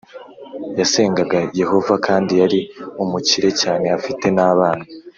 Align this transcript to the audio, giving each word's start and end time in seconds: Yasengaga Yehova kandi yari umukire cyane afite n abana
Yasengaga 0.79 1.39
Yehova 1.59 1.93
kandi 2.07 2.31
yari 2.41 2.59
umukire 3.03 3.49
cyane 3.61 3.85
afite 3.97 4.25
n 4.37 4.39
abana 4.51 4.85